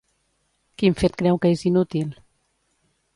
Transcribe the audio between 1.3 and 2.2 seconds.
que és inútil?